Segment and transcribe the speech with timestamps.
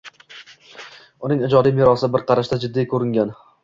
[1.27, 3.41] Uning ijodiy merosi bir qarashda oddiy ko’ringan.